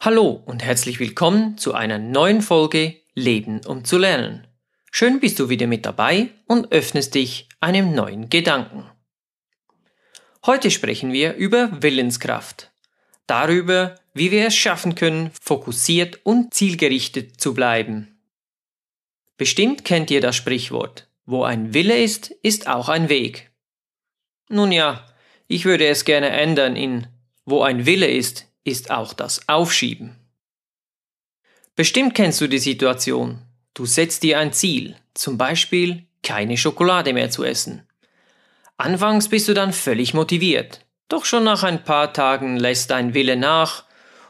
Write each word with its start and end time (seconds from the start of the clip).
Hallo 0.00 0.40
und 0.46 0.62
herzlich 0.62 1.00
willkommen 1.00 1.58
zu 1.58 1.74
einer 1.74 1.98
neuen 1.98 2.40
Folge 2.40 2.94
Leben 3.14 3.66
um 3.66 3.84
zu 3.84 3.98
lernen. 3.98 4.46
Schön 4.92 5.18
bist 5.18 5.40
du 5.40 5.48
wieder 5.48 5.66
mit 5.66 5.84
dabei 5.84 6.28
und 6.46 6.70
öffnest 6.70 7.16
dich 7.16 7.48
einem 7.58 7.96
neuen 7.96 8.30
Gedanken. 8.30 8.88
Heute 10.46 10.70
sprechen 10.70 11.12
wir 11.12 11.34
über 11.34 11.82
Willenskraft. 11.82 12.70
Darüber, 13.26 13.96
wie 14.14 14.30
wir 14.30 14.46
es 14.46 14.54
schaffen 14.54 14.94
können, 14.94 15.32
fokussiert 15.42 16.20
und 16.22 16.54
zielgerichtet 16.54 17.40
zu 17.40 17.52
bleiben. 17.52 18.20
Bestimmt 19.36 19.84
kennt 19.84 20.12
ihr 20.12 20.20
das 20.20 20.36
Sprichwort. 20.36 21.08
Wo 21.26 21.42
ein 21.42 21.74
Wille 21.74 22.00
ist, 22.00 22.30
ist 22.44 22.68
auch 22.68 22.88
ein 22.88 23.08
Weg. 23.08 23.50
Nun 24.48 24.70
ja, 24.70 25.04
ich 25.48 25.64
würde 25.64 25.88
es 25.88 26.04
gerne 26.04 26.28
ändern 26.28 26.76
in 26.76 27.08
Wo 27.44 27.62
ein 27.62 27.84
Wille 27.84 28.06
ist, 28.06 28.47
ist 28.68 28.90
auch 28.90 29.12
das 29.12 29.48
Aufschieben. 29.48 30.16
Bestimmt 31.74 32.14
kennst 32.14 32.40
du 32.40 32.48
die 32.48 32.58
Situation. 32.58 33.42
Du 33.74 33.86
setzt 33.86 34.22
dir 34.22 34.38
ein 34.38 34.52
Ziel, 34.52 34.96
zum 35.14 35.38
Beispiel 35.38 36.06
keine 36.22 36.56
Schokolade 36.56 37.12
mehr 37.12 37.30
zu 37.30 37.44
essen. 37.44 37.86
Anfangs 38.76 39.28
bist 39.28 39.48
du 39.48 39.54
dann 39.54 39.72
völlig 39.72 40.14
motiviert, 40.14 40.84
doch 41.08 41.24
schon 41.24 41.44
nach 41.44 41.62
ein 41.62 41.84
paar 41.84 42.12
Tagen 42.12 42.56
lässt 42.56 42.90
dein 42.90 43.14
Wille 43.14 43.36
nach 43.36 43.84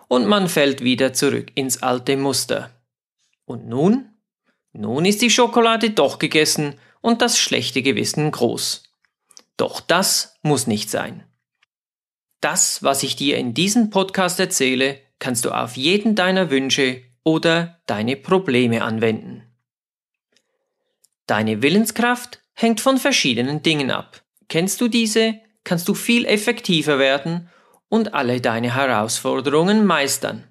und 0.09 0.27
man 0.27 0.49
fällt 0.49 0.83
wieder 0.83 1.13
zurück 1.13 1.51
ins 1.55 1.83
alte 1.83 2.17
Muster. 2.17 2.71
Und 3.45 3.67
nun? 3.67 4.11
Nun 4.73 5.05
ist 5.05 5.23
die 5.23 5.31
Schokolade 5.31 5.91
doch 5.91 6.19
gegessen 6.19 6.79
und 7.01 7.21
das 7.21 7.39
schlechte 7.39 7.83
Gewissen 7.83 8.31
groß. 8.31 8.85
Doch 9.57 9.81
das 9.81 10.39
muss 10.43 10.67
nicht 10.67 10.89
sein. 10.89 11.28
Das, 12.41 12.83
was 12.83 13.03
ich 13.03 13.17
dir 13.17 13.37
in 13.37 13.55
diesem 13.55 13.91
Podcast 13.91 14.39
erzähle, 14.39 15.01
kannst 15.19 15.45
du 15.45 15.51
auf 15.51 15.77
jeden 15.77 16.15
deiner 16.15 16.51
Wünsche 16.51 17.03
oder 17.25 17.81
deine 17.87 18.17
Probleme 18.17 18.83
anwenden. 18.83 19.43
Deine 21.27 21.63
Willenskraft 21.63 22.41
hängt 22.55 22.81
von 22.81 22.99
verschiedenen 22.99 23.63
Dingen 23.63 23.91
ab. 23.91 24.23
Kennst 24.49 24.81
du 24.81 24.89
diese, 24.89 25.41
kannst 25.65 25.89
du 25.89 25.95
viel 25.95 26.25
effektiver 26.25 26.99
werden 26.99 27.51
und 27.89 28.15
alle 28.15 28.41
deine 28.41 28.75
Herausforderungen 28.75 29.85
meistern. 29.85 30.45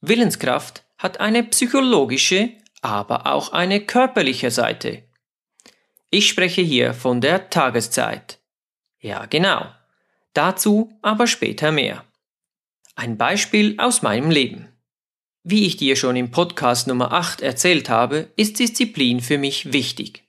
Willenskraft 0.00 0.84
hat 0.98 1.20
eine 1.20 1.44
psychologische, 1.44 2.50
aber 2.82 3.26
auch 3.26 3.52
eine 3.52 3.80
körperliche 3.80 4.50
Seite. 4.50 5.04
Ich 6.10 6.28
spreche 6.28 6.60
hier 6.60 6.92
von 6.92 7.20
der 7.20 7.48
Tageszeit. 7.48 8.38
Ja, 9.00 9.26
genau. 9.26 9.66
Dazu 10.34 10.92
aber 11.00 11.28
später 11.28 11.70
mehr. 11.70 12.04
Ein 12.96 13.16
Beispiel 13.16 13.76
aus 13.78 14.02
meinem 14.02 14.30
Leben. 14.30 14.68
Wie 15.44 15.64
ich 15.64 15.76
dir 15.76 15.94
schon 15.94 16.16
im 16.16 16.32
Podcast 16.32 16.88
Nummer 16.88 17.12
8 17.12 17.40
erzählt 17.40 17.88
habe, 17.88 18.32
ist 18.36 18.58
Disziplin 18.58 19.20
für 19.20 19.38
mich 19.38 19.72
wichtig. 19.72 20.24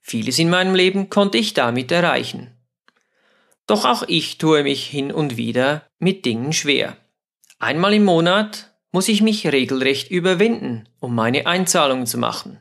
Vieles 0.00 0.38
in 0.38 0.50
meinem 0.50 0.74
Leben 0.74 1.10
konnte 1.10 1.38
ich 1.38 1.52
damit 1.52 1.90
erreichen. 1.90 2.56
Doch 3.66 3.84
auch 3.84 4.04
ich 4.06 4.38
tue 4.38 4.62
mich 4.62 4.86
hin 4.86 5.10
und 5.12 5.36
wieder 5.36 5.86
mit 5.98 6.24
Dingen 6.24 6.52
schwer. 6.52 6.96
Einmal 7.58 7.94
im 7.94 8.04
Monat 8.04 8.70
muss 8.92 9.08
ich 9.08 9.20
mich 9.20 9.46
regelrecht 9.46 10.10
überwinden, 10.10 10.88
um 11.00 11.14
meine 11.14 11.46
Einzahlungen 11.46 12.06
zu 12.06 12.18
machen. 12.18 12.60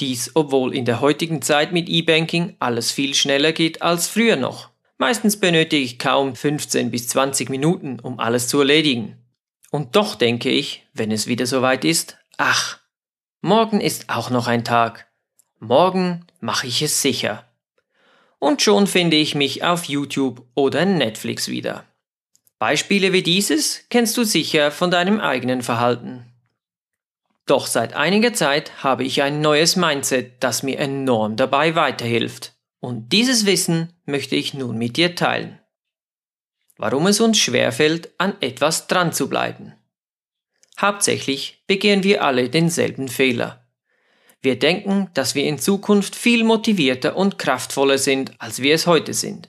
Dies, 0.00 0.32
obwohl 0.34 0.74
in 0.74 0.84
der 0.84 1.00
heutigen 1.00 1.42
Zeit 1.42 1.72
mit 1.72 1.88
E-Banking 1.88 2.56
alles 2.60 2.92
viel 2.92 3.14
schneller 3.14 3.52
geht 3.52 3.82
als 3.82 4.08
früher 4.08 4.36
noch. 4.36 4.73
Meistens 5.06 5.38
benötige 5.38 5.84
ich 5.84 5.98
kaum 5.98 6.34
15 6.34 6.90
bis 6.90 7.08
20 7.08 7.50
Minuten, 7.50 8.00
um 8.00 8.18
alles 8.18 8.48
zu 8.48 8.60
erledigen. 8.60 9.18
Und 9.70 9.96
doch 9.96 10.14
denke 10.14 10.48
ich, 10.48 10.86
wenn 10.94 11.12
es 11.12 11.26
wieder 11.26 11.44
soweit 11.44 11.84
ist, 11.84 12.16
ach, 12.38 12.80
morgen 13.42 13.82
ist 13.82 14.08
auch 14.08 14.30
noch 14.30 14.46
ein 14.46 14.64
Tag. 14.64 15.06
Morgen 15.58 16.24
mache 16.40 16.66
ich 16.68 16.80
es 16.80 17.02
sicher. 17.02 17.44
Und 18.38 18.62
schon 18.62 18.86
finde 18.86 19.18
ich 19.18 19.34
mich 19.34 19.62
auf 19.62 19.84
YouTube 19.84 20.42
oder 20.54 20.86
Netflix 20.86 21.48
wieder. 21.48 21.84
Beispiele 22.58 23.12
wie 23.12 23.22
dieses 23.22 23.84
kennst 23.90 24.16
du 24.16 24.24
sicher 24.24 24.70
von 24.70 24.90
deinem 24.90 25.20
eigenen 25.20 25.60
Verhalten. 25.60 26.32
Doch 27.44 27.66
seit 27.66 27.92
einiger 27.92 28.32
Zeit 28.32 28.82
habe 28.82 29.04
ich 29.04 29.20
ein 29.20 29.42
neues 29.42 29.76
Mindset, 29.76 30.42
das 30.42 30.62
mir 30.62 30.78
enorm 30.78 31.36
dabei 31.36 31.74
weiterhilft. 31.74 32.53
Und 32.84 33.14
dieses 33.14 33.46
Wissen 33.46 33.94
möchte 34.04 34.36
ich 34.36 34.52
nun 34.52 34.76
mit 34.76 34.98
dir 34.98 35.14
teilen. 35.14 35.58
Warum 36.76 37.06
es 37.06 37.18
uns 37.18 37.38
schwerfällt, 37.38 38.10
an 38.18 38.34
etwas 38.42 38.88
dran 38.88 39.10
zu 39.10 39.30
bleiben. 39.30 39.72
Hauptsächlich 40.78 41.64
begehen 41.66 42.02
wir 42.02 42.22
alle 42.22 42.50
denselben 42.50 43.08
Fehler. 43.08 43.66
Wir 44.42 44.58
denken, 44.58 45.08
dass 45.14 45.34
wir 45.34 45.44
in 45.44 45.58
Zukunft 45.58 46.14
viel 46.14 46.44
motivierter 46.44 47.16
und 47.16 47.38
kraftvoller 47.38 47.96
sind, 47.96 48.32
als 48.36 48.60
wir 48.60 48.74
es 48.74 48.86
heute 48.86 49.14
sind. 49.14 49.48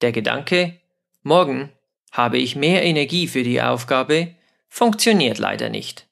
Der 0.00 0.10
Gedanke, 0.10 0.80
morgen 1.22 1.70
habe 2.10 2.38
ich 2.38 2.56
mehr 2.56 2.82
Energie 2.82 3.28
für 3.28 3.44
die 3.44 3.62
Aufgabe, 3.62 4.34
funktioniert 4.68 5.38
leider 5.38 5.68
nicht. 5.68 6.08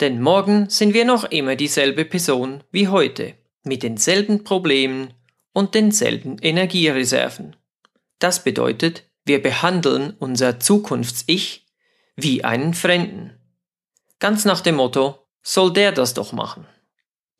Denn 0.00 0.22
morgen 0.22 0.70
sind 0.70 0.94
wir 0.94 1.04
noch 1.04 1.24
immer 1.24 1.56
dieselbe 1.56 2.06
Person 2.06 2.64
wie 2.70 2.88
heute 2.88 3.34
mit 3.64 3.82
denselben 3.82 4.44
Problemen 4.44 5.14
und 5.52 5.74
denselben 5.74 6.38
Energiereserven. 6.38 7.56
Das 8.18 8.44
bedeutet, 8.44 9.04
wir 9.24 9.42
behandeln 9.42 10.14
unser 10.18 10.60
Zukunfts-Ich 10.60 11.66
wie 12.16 12.44
einen 12.44 12.74
Fremden. 12.74 13.32
Ganz 14.18 14.44
nach 14.44 14.60
dem 14.60 14.76
Motto, 14.76 15.18
soll 15.42 15.72
der 15.72 15.92
das 15.92 16.14
doch 16.14 16.32
machen. 16.32 16.66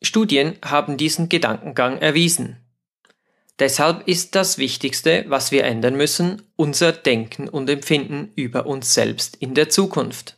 Studien 0.01 0.55
haben 0.63 0.97
diesen 0.97 1.29
Gedankengang 1.29 1.97
erwiesen. 1.97 2.57
Deshalb 3.57 4.07
ist 4.07 4.35
das 4.35 4.57
Wichtigste, 4.57 5.25
was 5.27 5.51
wir 5.51 5.63
ändern 5.63 5.95
müssen, 5.95 6.41
unser 6.55 6.91
Denken 6.91 7.47
und 7.47 7.69
Empfinden 7.69 8.31
über 8.35 8.65
uns 8.65 8.93
selbst 8.93 9.37
in 9.37 9.53
der 9.53 9.69
Zukunft. 9.69 10.37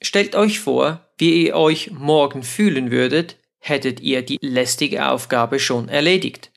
Stellt 0.00 0.34
euch 0.34 0.60
vor, 0.60 1.06
wie 1.18 1.46
ihr 1.46 1.56
euch 1.56 1.90
morgen 1.90 2.42
fühlen 2.42 2.90
würdet, 2.90 3.36
hättet 3.64 4.00
ihr 4.00 4.20
die 4.22 4.38
lästige 4.42 5.08
Aufgabe 5.08 5.58
schon 5.58 5.88
erledigt. 5.88 6.50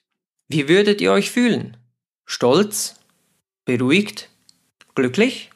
Wie 0.50 0.68
würdet 0.68 1.00
ihr 1.00 1.14
euch 1.14 1.32
fühlen? 1.32 1.78
Stolz? 2.26 2.96
Beruhigt? 3.66 4.30
Glücklich? 4.94 5.50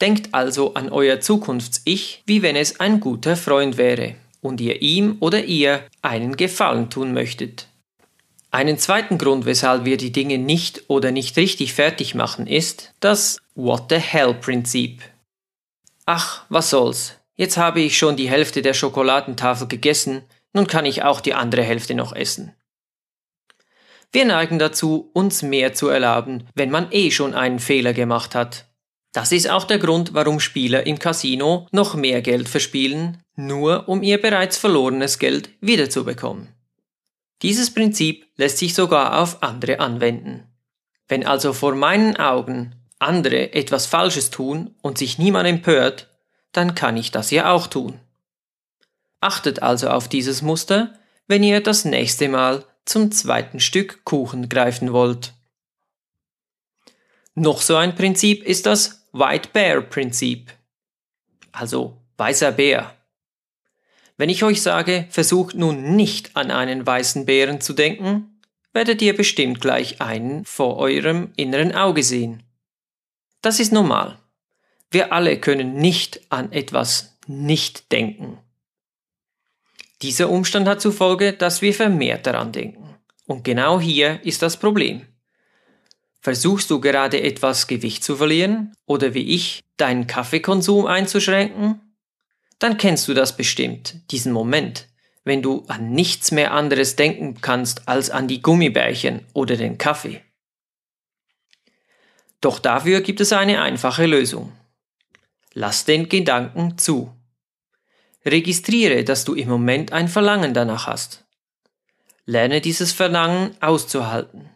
Denkt 0.00 0.32
also 0.32 0.74
an 0.74 0.88
euer 0.88 1.20
Zukunfts-Ich, 1.20 2.22
wie 2.26 2.40
wenn 2.40 2.56
es 2.56 2.80
ein 2.80 3.00
guter 3.00 3.36
Freund 3.36 3.76
wäre 3.76 4.14
und 4.40 4.60
ihr 4.60 4.80
ihm 4.80 5.18
oder 5.20 5.44
ihr 5.44 5.84
einen 6.00 6.36
Gefallen 6.36 6.88
tun 6.88 7.12
möchtet. 7.12 7.68
Einen 8.50 8.78
zweiten 8.78 9.18
Grund, 9.18 9.44
weshalb 9.44 9.84
wir 9.84 9.98
die 9.98 10.12
Dinge 10.12 10.38
nicht 10.38 10.84
oder 10.88 11.10
nicht 11.10 11.36
richtig 11.36 11.74
fertig 11.74 12.14
machen, 12.14 12.46
ist 12.46 12.94
das 13.00 13.38
What 13.54 13.84
the 13.90 13.98
Hell 13.98 14.34
Prinzip. 14.34 15.02
Ach, 16.06 16.44
was 16.48 16.70
soll's, 16.70 17.18
Jetzt 17.34 17.56
habe 17.56 17.80
ich 17.80 17.96
schon 17.96 18.16
die 18.16 18.28
Hälfte 18.28 18.62
der 18.62 18.74
Schokoladentafel 18.74 19.66
gegessen, 19.66 20.22
nun 20.52 20.66
kann 20.66 20.84
ich 20.84 21.02
auch 21.02 21.20
die 21.20 21.34
andere 21.34 21.62
Hälfte 21.62 21.94
noch 21.94 22.14
essen. 22.14 22.54
Wir 24.12 24.26
neigen 24.26 24.58
dazu, 24.58 25.10
uns 25.14 25.40
mehr 25.40 25.72
zu 25.72 25.88
erlauben, 25.88 26.46
wenn 26.54 26.70
man 26.70 26.88
eh 26.90 27.10
schon 27.10 27.32
einen 27.32 27.58
Fehler 27.58 27.94
gemacht 27.94 28.34
hat. 28.34 28.66
Das 29.12 29.32
ist 29.32 29.48
auch 29.48 29.64
der 29.64 29.78
Grund, 29.78 30.12
warum 30.12 30.40
Spieler 30.40 30.86
im 30.86 30.98
Casino 30.98 31.66
noch 31.72 31.94
mehr 31.94 32.20
Geld 32.20 32.48
verspielen, 32.48 33.22
nur 33.36 33.88
um 33.88 34.02
ihr 34.02 34.20
bereits 34.20 34.58
verlorenes 34.58 35.18
Geld 35.18 35.50
wiederzubekommen. 35.60 36.48
Dieses 37.40 37.72
Prinzip 37.72 38.26
lässt 38.36 38.58
sich 38.58 38.74
sogar 38.74 39.20
auf 39.20 39.42
andere 39.42 39.80
anwenden. 39.80 40.46
Wenn 41.08 41.26
also 41.26 41.52
vor 41.52 41.74
meinen 41.74 42.16
Augen 42.16 42.74
andere 42.98 43.52
etwas 43.52 43.86
Falsches 43.86 44.30
tun 44.30 44.74
und 44.80 44.96
sich 44.96 45.18
niemand 45.18 45.48
empört, 45.48 46.08
dann 46.52 46.74
kann 46.74 46.96
ich 46.96 47.10
das 47.10 47.30
ja 47.30 47.50
auch 47.50 47.66
tun. 47.66 47.98
Achtet 49.20 49.62
also 49.62 49.88
auf 49.88 50.08
dieses 50.08 50.42
Muster, 50.42 50.94
wenn 51.26 51.42
ihr 51.42 51.62
das 51.62 51.84
nächste 51.84 52.28
Mal 52.28 52.64
zum 52.84 53.10
zweiten 53.12 53.60
Stück 53.60 54.04
Kuchen 54.04 54.48
greifen 54.48 54.92
wollt. 54.92 55.32
Noch 57.34 57.62
so 57.62 57.76
ein 57.76 57.94
Prinzip 57.94 58.44
ist 58.44 58.66
das 58.66 59.06
White 59.12 59.50
Bear 59.52 59.80
Prinzip, 59.80 60.52
also 61.52 61.96
weißer 62.16 62.52
Bär. 62.52 62.94
Wenn 64.16 64.28
ich 64.28 64.44
euch 64.44 64.60
sage, 64.62 65.06
versucht 65.10 65.54
nun 65.54 65.96
nicht 65.96 66.36
an 66.36 66.50
einen 66.50 66.86
weißen 66.86 67.24
Bären 67.24 67.60
zu 67.60 67.72
denken, 67.72 68.40
werdet 68.72 69.02
ihr 69.02 69.16
bestimmt 69.16 69.60
gleich 69.60 70.00
einen 70.00 70.44
vor 70.44 70.76
eurem 70.76 71.32
inneren 71.36 71.74
Auge 71.74 72.02
sehen. 72.02 72.42
Das 73.40 73.60
ist 73.60 73.72
normal. 73.72 74.18
Wir 74.92 75.12
alle 75.12 75.40
können 75.40 75.74
nicht 75.74 76.20
an 76.28 76.52
etwas 76.52 77.16
nicht 77.26 77.90
denken. 77.92 78.38
Dieser 80.02 80.28
Umstand 80.28 80.68
hat 80.68 80.82
zur 80.82 80.92
Folge, 80.92 81.32
dass 81.32 81.62
wir 81.62 81.72
vermehrt 81.72 82.26
daran 82.26 82.52
denken. 82.52 82.96
Und 83.26 83.42
genau 83.42 83.80
hier 83.80 84.20
ist 84.22 84.42
das 84.42 84.58
Problem. 84.58 85.06
Versuchst 86.20 86.70
du 86.70 86.78
gerade 86.78 87.22
etwas 87.22 87.66
Gewicht 87.68 88.04
zu 88.04 88.16
verlieren 88.16 88.74
oder 88.84 89.14
wie 89.14 89.34
ich 89.34 89.62
deinen 89.78 90.06
Kaffeekonsum 90.06 90.86
einzuschränken? 90.86 91.80
Dann 92.58 92.76
kennst 92.76 93.08
du 93.08 93.14
das 93.14 93.36
bestimmt, 93.36 93.96
diesen 94.10 94.32
Moment, 94.32 94.88
wenn 95.24 95.40
du 95.40 95.64
an 95.68 95.92
nichts 95.92 96.32
mehr 96.32 96.52
anderes 96.52 96.96
denken 96.96 97.40
kannst 97.40 97.88
als 97.88 98.10
an 98.10 98.28
die 98.28 98.42
Gummibärchen 98.42 99.24
oder 99.32 99.56
den 99.56 99.78
Kaffee. 99.78 100.20
Doch 102.42 102.58
dafür 102.58 103.00
gibt 103.00 103.20
es 103.22 103.32
eine 103.32 103.62
einfache 103.62 104.04
Lösung. 104.04 104.52
Lass 105.54 105.84
den 105.84 106.08
Gedanken 106.08 106.78
zu. 106.78 107.12
Registriere, 108.24 109.04
dass 109.04 109.24
du 109.24 109.34
im 109.34 109.48
Moment 109.48 109.92
ein 109.92 110.08
Verlangen 110.08 110.54
danach 110.54 110.86
hast. 110.86 111.24
Lerne 112.24 112.60
dieses 112.60 112.92
Verlangen 112.92 113.56
auszuhalten. 113.60 114.48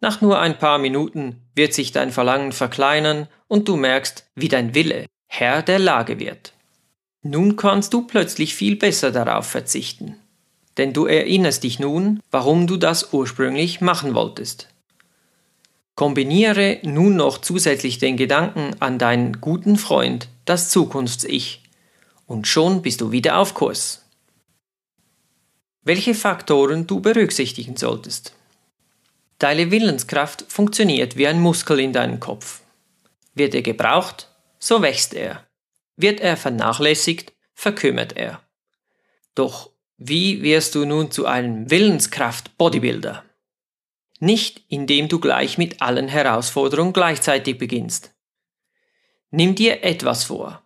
Nach 0.00 0.20
nur 0.20 0.38
ein 0.38 0.58
paar 0.58 0.78
Minuten 0.78 1.40
wird 1.54 1.72
sich 1.72 1.92
dein 1.92 2.12
Verlangen 2.12 2.52
verkleinern 2.52 3.26
und 3.48 3.68
du 3.68 3.76
merkst, 3.76 4.26
wie 4.34 4.48
dein 4.48 4.74
Wille 4.74 5.06
Herr 5.26 5.62
der 5.62 5.78
Lage 5.78 6.20
wird. 6.20 6.52
Nun 7.22 7.56
kannst 7.56 7.94
du 7.94 8.06
plötzlich 8.06 8.54
viel 8.54 8.76
besser 8.76 9.10
darauf 9.10 9.46
verzichten. 9.46 10.16
Denn 10.76 10.92
du 10.92 11.06
erinnerst 11.06 11.64
dich 11.64 11.80
nun, 11.80 12.20
warum 12.30 12.66
du 12.66 12.76
das 12.76 13.12
ursprünglich 13.12 13.80
machen 13.80 14.14
wolltest. 14.14 14.68
Kombiniere 15.94 16.80
nun 16.82 17.14
noch 17.16 17.38
zusätzlich 17.38 17.98
den 17.98 18.16
Gedanken 18.16 18.74
an 18.80 18.98
deinen 18.98 19.40
guten 19.40 19.76
Freund, 19.76 20.28
das 20.44 20.68
Zukunfts-Ich, 20.70 21.62
und 22.26 22.48
schon 22.48 22.82
bist 22.82 23.00
du 23.00 23.12
wieder 23.12 23.38
auf 23.38 23.54
Kurs. 23.54 24.04
Welche 25.82 26.14
Faktoren 26.14 26.86
du 26.86 27.00
berücksichtigen 27.00 27.76
solltest. 27.76 28.34
Deine 29.38 29.70
Willenskraft 29.70 30.44
funktioniert 30.48 31.16
wie 31.16 31.26
ein 31.26 31.40
Muskel 31.40 31.78
in 31.78 31.92
deinem 31.92 32.18
Kopf. 32.18 32.62
Wird 33.34 33.54
er 33.54 33.62
gebraucht, 33.62 34.30
so 34.58 34.80
wächst 34.82 35.14
er. 35.14 35.46
Wird 35.96 36.20
er 36.20 36.36
vernachlässigt, 36.36 37.32
verkümmert 37.52 38.16
er. 38.16 38.40
Doch 39.34 39.70
wie 39.96 40.42
wirst 40.42 40.74
du 40.74 40.86
nun 40.86 41.10
zu 41.10 41.26
einem 41.26 41.70
Willenskraft-Bodybuilder? 41.70 43.22
Nicht 44.20 44.62
indem 44.68 45.08
du 45.08 45.18
gleich 45.20 45.58
mit 45.58 45.82
allen 45.82 46.08
Herausforderungen 46.08 46.92
gleichzeitig 46.92 47.58
beginnst. 47.58 48.14
Nimm 49.30 49.54
dir 49.54 49.82
etwas 49.82 50.24
vor. 50.24 50.62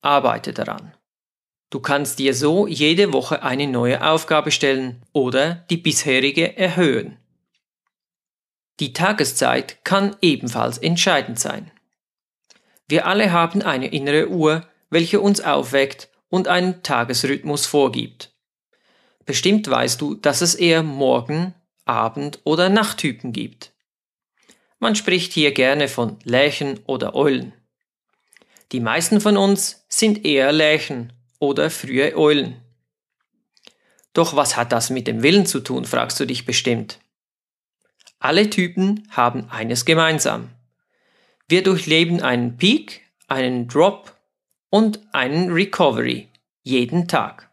Arbeite 0.00 0.52
daran. 0.52 0.94
Du 1.70 1.80
kannst 1.80 2.20
dir 2.20 2.34
so 2.34 2.68
jede 2.68 3.12
Woche 3.12 3.42
eine 3.42 3.66
neue 3.66 4.06
Aufgabe 4.06 4.52
stellen 4.52 5.02
oder 5.12 5.66
die 5.70 5.76
bisherige 5.76 6.56
erhöhen. 6.56 7.18
Die 8.80 8.92
Tageszeit 8.92 9.84
kann 9.84 10.16
ebenfalls 10.20 10.78
entscheidend 10.78 11.40
sein. 11.40 11.70
Wir 12.86 13.06
alle 13.06 13.32
haben 13.32 13.62
eine 13.62 13.88
innere 13.88 14.28
Uhr, 14.28 14.66
welche 14.90 15.20
uns 15.20 15.40
aufweckt 15.40 16.08
und 16.28 16.48
einen 16.48 16.82
Tagesrhythmus 16.82 17.66
vorgibt. 17.66 18.32
Bestimmt 19.24 19.68
weißt 19.68 20.00
du, 20.00 20.14
dass 20.14 20.42
es 20.42 20.54
eher 20.54 20.82
Morgen-, 20.82 21.54
Abend- 21.84 22.40
oder 22.44 22.68
Nachttypen 22.68 23.32
gibt. 23.32 23.72
Man 24.78 24.96
spricht 24.96 25.32
hier 25.32 25.52
gerne 25.52 25.88
von 25.88 26.18
Lerchen 26.24 26.80
oder 26.86 27.14
Eulen. 27.14 27.52
Die 28.72 28.80
meisten 28.80 29.20
von 29.20 29.36
uns 29.36 29.84
sind 29.88 30.24
eher 30.24 30.52
Lerchen 30.52 31.12
oder 31.38 31.70
frühe 31.70 32.16
Eulen. 32.16 32.60
Doch 34.12 34.36
was 34.36 34.56
hat 34.56 34.72
das 34.72 34.90
mit 34.90 35.06
dem 35.06 35.22
Willen 35.22 35.46
zu 35.46 35.60
tun, 35.60 35.84
fragst 35.84 36.18
du 36.20 36.26
dich 36.26 36.44
bestimmt. 36.46 37.00
Alle 38.18 38.48
Typen 38.48 39.06
haben 39.10 39.50
eines 39.50 39.84
gemeinsam. 39.84 40.50
Wir 41.48 41.62
durchleben 41.62 42.22
einen 42.22 42.56
Peak, 42.56 43.02
einen 43.28 43.68
Drop 43.68 44.16
und 44.70 45.00
einen 45.12 45.52
Recovery 45.52 46.28
jeden 46.62 47.06
Tag. 47.06 47.50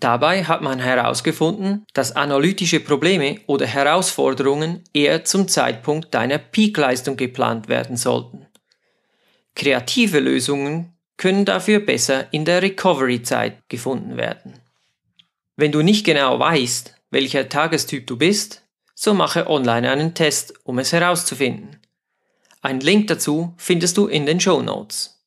Dabei 0.00 0.44
hat 0.44 0.60
man 0.60 0.80
herausgefunden, 0.80 1.84
dass 1.94 2.16
analytische 2.16 2.80
Probleme 2.80 3.40
oder 3.46 3.66
Herausforderungen 3.66 4.82
eher 4.92 5.24
zum 5.24 5.48
Zeitpunkt 5.48 6.12
deiner 6.12 6.38
Peakleistung 6.38 7.16
geplant 7.16 7.68
werden 7.68 7.96
sollten. 7.96 8.46
Kreative 9.54 10.18
Lösungen 10.18 10.92
können 11.16 11.44
dafür 11.44 11.78
besser 11.78 12.32
in 12.32 12.44
der 12.44 12.60
Recovery-Zeit 12.60 13.68
gefunden 13.68 14.16
werden. 14.16 14.54
Wenn 15.56 15.70
du 15.70 15.82
nicht 15.82 16.04
genau 16.04 16.40
weißt, 16.40 16.96
welcher 17.10 17.48
Tagestyp 17.48 18.06
du 18.08 18.16
bist, 18.16 18.62
so 18.96 19.14
mache 19.14 19.48
online 19.48 19.88
einen 19.88 20.14
Test, 20.14 20.54
um 20.64 20.80
es 20.80 20.92
herauszufinden. 20.92 21.80
Ein 22.60 22.80
Link 22.80 23.06
dazu 23.06 23.54
findest 23.58 23.96
du 23.96 24.06
in 24.06 24.26
den 24.26 24.40
Show 24.40 24.60
Notes. 24.60 25.23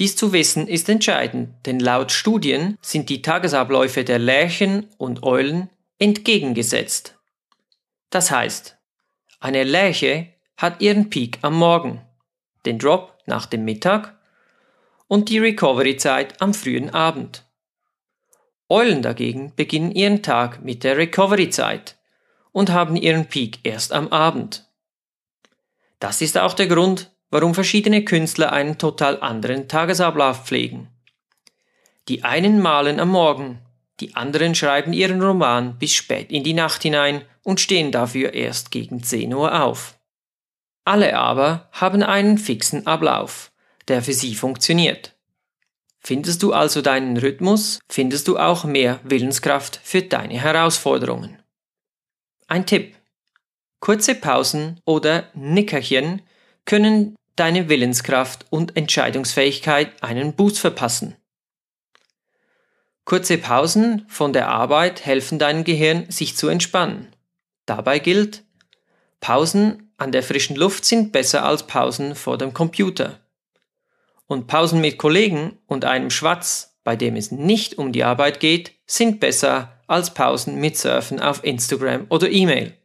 Dies 0.00 0.16
zu 0.16 0.32
wissen 0.32 0.66
ist 0.66 0.88
entscheidend, 0.88 1.54
denn 1.66 1.78
laut 1.78 2.10
Studien 2.10 2.78
sind 2.80 3.10
die 3.10 3.20
Tagesabläufe 3.20 4.02
der 4.02 4.18
Lerchen 4.18 4.86
und 4.96 5.22
Eulen 5.22 5.68
entgegengesetzt. 5.98 7.18
Das 8.08 8.30
heißt, 8.30 8.78
eine 9.40 9.62
Lerche 9.62 10.28
hat 10.56 10.80
ihren 10.80 11.10
Peak 11.10 11.38
am 11.42 11.54
Morgen, 11.54 12.00
den 12.64 12.78
Drop 12.78 13.18
nach 13.26 13.44
dem 13.44 13.66
Mittag 13.66 14.18
und 15.06 15.28
die 15.28 15.38
Recovery-Zeit 15.38 16.40
am 16.40 16.54
frühen 16.54 16.88
Abend. 16.94 17.44
Eulen 18.70 19.02
dagegen 19.02 19.54
beginnen 19.54 19.92
ihren 19.92 20.22
Tag 20.22 20.64
mit 20.64 20.82
der 20.82 20.96
Recovery-Zeit 20.96 21.98
und 22.52 22.70
haben 22.70 22.96
ihren 22.96 23.26
Peak 23.26 23.58
erst 23.64 23.92
am 23.92 24.08
Abend. 24.08 24.66
Das 25.98 26.22
ist 26.22 26.38
auch 26.38 26.54
der 26.54 26.68
Grund, 26.68 27.10
warum 27.30 27.54
verschiedene 27.54 28.04
Künstler 28.04 28.52
einen 28.52 28.78
total 28.78 29.20
anderen 29.20 29.68
Tagesablauf 29.68 30.46
pflegen. 30.46 30.88
Die 32.08 32.24
einen 32.24 32.60
malen 32.60 32.98
am 32.98 33.10
Morgen, 33.10 33.60
die 34.00 34.16
anderen 34.16 34.54
schreiben 34.54 34.92
ihren 34.92 35.22
Roman 35.22 35.78
bis 35.78 35.92
spät 35.92 36.32
in 36.32 36.42
die 36.42 36.54
Nacht 36.54 36.82
hinein 36.82 37.22
und 37.42 37.60
stehen 37.60 37.92
dafür 37.92 38.34
erst 38.34 38.70
gegen 38.70 39.02
10 39.02 39.32
Uhr 39.34 39.62
auf. 39.62 39.98
Alle 40.84 41.16
aber 41.16 41.68
haben 41.72 42.02
einen 42.02 42.38
fixen 42.38 42.86
Ablauf, 42.86 43.52
der 43.88 44.02
für 44.02 44.14
sie 44.14 44.34
funktioniert. 44.34 45.14
Findest 46.02 46.42
du 46.42 46.54
also 46.54 46.80
deinen 46.80 47.18
Rhythmus, 47.18 47.80
findest 47.88 48.26
du 48.26 48.38
auch 48.38 48.64
mehr 48.64 49.00
Willenskraft 49.04 49.80
für 49.84 50.02
deine 50.02 50.40
Herausforderungen. 50.40 51.42
Ein 52.48 52.64
Tipp. 52.64 52.96
Kurze 53.80 54.14
Pausen 54.14 54.80
oder 54.86 55.28
Nickerchen 55.34 56.22
können 56.64 57.16
deine 57.36 57.68
Willenskraft 57.68 58.46
und 58.50 58.76
Entscheidungsfähigkeit 58.76 60.02
einen 60.02 60.34
Boost 60.34 60.58
verpassen. 60.58 61.16
Kurze 63.04 63.38
Pausen 63.38 64.04
von 64.08 64.32
der 64.32 64.48
Arbeit 64.48 65.04
helfen 65.04 65.38
deinem 65.38 65.64
Gehirn, 65.64 66.10
sich 66.10 66.36
zu 66.36 66.48
entspannen. 66.48 67.08
Dabei 67.66 67.98
gilt, 67.98 68.44
Pausen 69.20 69.92
an 69.96 70.12
der 70.12 70.22
frischen 70.22 70.56
Luft 70.56 70.84
sind 70.84 71.12
besser 71.12 71.44
als 71.44 71.66
Pausen 71.66 72.14
vor 72.14 72.38
dem 72.38 72.54
Computer. 72.54 73.20
Und 74.26 74.46
Pausen 74.46 74.80
mit 74.80 74.96
Kollegen 74.96 75.58
und 75.66 75.84
einem 75.84 76.10
Schwatz, 76.10 76.78
bei 76.84 76.96
dem 76.96 77.16
es 77.16 77.32
nicht 77.32 77.78
um 77.78 77.92
die 77.92 78.04
Arbeit 78.04 78.40
geht, 78.40 78.72
sind 78.86 79.20
besser 79.20 79.80
als 79.86 80.14
Pausen 80.14 80.56
mit 80.60 80.78
Surfen 80.78 81.20
auf 81.20 81.42
Instagram 81.42 82.06
oder 82.08 82.30
E-Mail. 82.30 82.76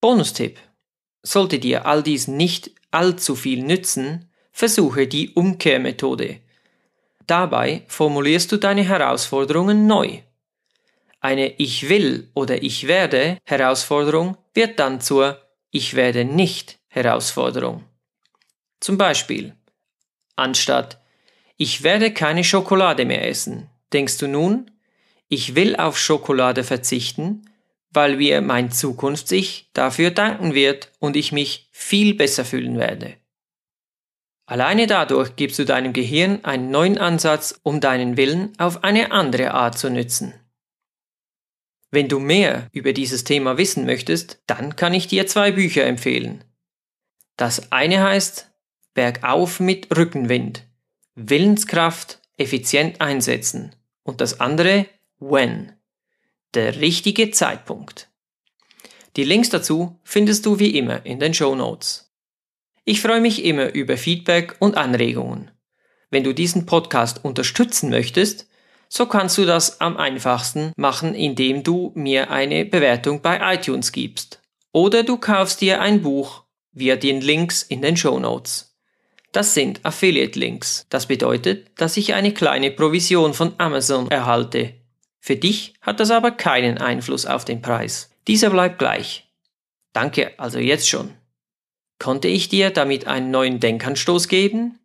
Bonustipp. 0.00 0.58
Sollte 1.22 1.60
dir 1.60 1.86
all 1.86 2.02
dies 2.02 2.26
nicht 2.26 2.72
allzu 2.92 3.34
viel 3.34 3.64
nützen, 3.64 4.30
versuche 4.52 5.06
die 5.06 5.30
Umkehrmethode. 5.30 6.40
Dabei 7.26 7.82
formulierst 7.88 8.52
du 8.52 8.56
deine 8.56 8.82
Herausforderungen 8.82 9.86
neu. 9.86 10.18
Eine 11.20 11.54
Ich 11.58 11.88
will 11.88 12.30
oder 12.34 12.62
Ich 12.62 12.86
werde 12.88 13.38
Herausforderung 13.44 14.36
wird 14.54 14.78
dann 14.78 15.00
zur 15.00 15.40
Ich 15.70 15.94
werde 15.94 16.24
nicht 16.24 16.78
Herausforderung. 16.88 17.84
Zum 18.80 18.98
Beispiel, 18.98 19.54
anstatt 20.36 21.00
Ich 21.56 21.82
werde 21.82 22.12
keine 22.12 22.42
Schokolade 22.42 23.04
mehr 23.04 23.26
essen, 23.28 23.70
denkst 23.92 24.18
du 24.18 24.26
nun, 24.26 24.70
ich 25.28 25.54
will 25.54 25.76
auf 25.76 25.98
Schokolade 25.98 26.64
verzichten, 26.64 27.48
weil 27.92 28.16
mir 28.16 28.40
mein 28.40 28.70
Zukunfts-Ich 28.70 29.70
dafür 29.72 30.10
danken 30.10 30.54
wird 30.54 30.90
und 30.98 31.16
ich 31.16 31.32
mich 31.32 31.68
viel 31.72 32.14
besser 32.14 32.44
fühlen 32.44 32.78
werde. 32.78 33.16
Alleine 34.46 34.86
dadurch 34.86 35.36
gibst 35.36 35.58
du 35.58 35.64
deinem 35.64 35.92
Gehirn 35.92 36.44
einen 36.44 36.70
neuen 36.70 36.98
Ansatz, 36.98 37.58
um 37.62 37.80
deinen 37.80 38.16
Willen 38.16 38.52
auf 38.58 38.84
eine 38.84 39.12
andere 39.12 39.52
Art 39.52 39.78
zu 39.78 39.88
nützen. 39.88 40.34
Wenn 41.90 42.08
du 42.08 42.18
mehr 42.18 42.68
über 42.72 42.92
dieses 42.92 43.24
Thema 43.24 43.58
wissen 43.58 43.84
möchtest, 43.84 44.42
dann 44.46 44.76
kann 44.76 44.94
ich 44.94 45.06
dir 45.06 45.26
zwei 45.26 45.52
Bücher 45.52 45.84
empfehlen. 45.84 46.42
Das 47.36 47.70
eine 47.70 48.02
heißt 48.02 48.50
Bergauf 48.94 49.60
mit 49.60 49.94
Rückenwind. 49.96 50.66
Willenskraft 51.14 52.20
effizient 52.36 53.00
einsetzen. 53.00 53.74
Und 54.02 54.20
das 54.20 54.40
andere 54.40 54.86
When. 55.18 55.72
Der 56.54 56.82
richtige 56.82 57.30
Zeitpunkt. 57.30 58.10
Die 59.16 59.24
Links 59.24 59.48
dazu 59.48 59.98
findest 60.04 60.44
du 60.44 60.58
wie 60.58 60.76
immer 60.76 61.06
in 61.06 61.18
den 61.18 61.32
Show 61.32 61.54
Notes. 61.54 62.12
Ich 62.84 63.00
freue 63.00 63.22
mich 63.22 63.46
immer 63.46 63.72
über 63.72 63.96
Feedback 63.96 64.56
und 64.58 64.76
Anregungen. 64.76 65.50
Wenn 66.10 66.24
du 66.24 66.34
diesen 66.34 66.66
Podcast 66.66 67.24
unterstützen 67.24 67.88
möchtest, 67.88 68.50
so 68.90 69.06
kannst 69.06 69.38
du 69.38 69.46
das 69.46 69.80
am 69.80 69.96
einfachsten 69.96 70.72
machen, 70.76 71.14
indem 71.14 71.62
du 71.62 71.90
mir 71.94 72.30
eine 72.30 72.66
Bewertung 72.66 73.22
bei 73.22 73.54
iTunes 73.54 73.90
gibst. 73.90 74.42
Oder 74.72 75.04
du 75.04 75.16
kaufst 75.16 75.62
dir 75.62 75.80
ein 75.80 76.02
Buch 76.02 76.44
via 76.72 76.96
den 76.96 77.22
Links 77.22 77.62
in 77.62 77.80
den 77.80 77.96
Show 77.96 78.18
Notes. 78.18 78.76
Das 79.32 79.54
sind 79.54 79.82
Affiliate-Links. 79.86 80.84
Das 80.90 81.06
bedeutet, 81.06 81.70
dass 81.80 81.96
ich 81.96 82.12
eine 82.12 82.34
kleine 82.34 82.70
Provision 82.70 83.32
von 83.32 83.54
Amazon 83.56 84.10
erhalte. 84.10 84.81
Für 85.24 85.36
dich 85.36 85.74
hat 85.80 86.00
das 86.00 86.10
aber 86.10 86.32
keinen 86.32 86.78
Einfluss 86.78 87.26
auf 87.26 87.44
den 87.44 87.62
Preis. 87.62 88.10
Dieser 88.26 88.50
bleibt 88.50 88.80
gleich. 88.80 89.30
Danke 89.92 90.32
also 90.36 90.58
jetzt 90.58 90.88
schon. 90.88 91.12
Konnte 92.00 92.26
ich 92.26 92.48
dir 92.48 92.70
damit 92.70 93.06
einen 93.06 93.30
neuen 93.30 93.60
Denkanstoß 93.60 94.26
geben? 94.26 94.80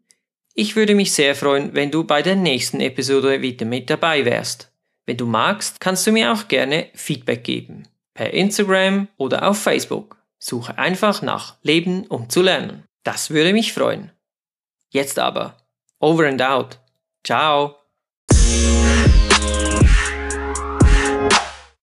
Ich 0.54 0.76
würde 0.76 0.94
mich 0.94 1.12
sehr 1.12 1.34
freuen, 1.34 1.74
wenn 1.74 1.90
du 1.90 2.04
bei 2.04 2.22
der 2.22 2.36
nächsten 2.36 2.82
Episode 2.82 3.42
wieder 3.42 3.66
mit 3.66 3.90
dabei 3.90 4.26
wärst. 4.26 4.72
Wenn 5.08 5.18
du 5.18 5.26
magst, 5.26 5.80
kannst 5.80 6.06
du 6.06 6.12
mir 6.12 6.32
auch 6.32 6.48
gerne 6.48 6.86
Feedback 6.94 7.44
geben. 7.44 7.88
Per 8.14 8.32
Instagram 8.32 9.08
oder 9.18 9.50
auf 9.50 9.58
Facebook. 9.58 10.18
Suche 10.38 10.78
einfach 10.78 11.24
nach 11.24 11.56
Leben 11.64 12.06
um 12.06 12.30
zu 12.30 12.44
lernen. 12.44 12.84
Das 13.02 13.32
würde 13.32 13.54
mich 13.54 13.74
freuen. 13.74 14.12
Jetzt 14.92 15.18
aber. 15.18 15.58
Over 16.00 16.28
and 16.28 16.44
out. 16.44 16.78
Ciao. 17.24 17.77